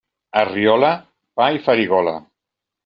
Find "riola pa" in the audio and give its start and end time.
0.47-1.51